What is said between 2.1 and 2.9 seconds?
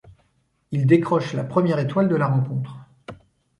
la rencontre.